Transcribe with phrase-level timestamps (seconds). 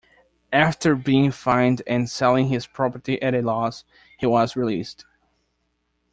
[0.51, 3.83] After being fined and selling his property at a loss,
[4.17, 5.05] he was released.